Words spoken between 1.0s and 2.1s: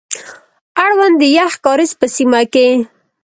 د يخ کاريز په